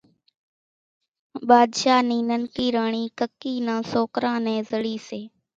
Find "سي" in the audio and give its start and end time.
5.07-5.21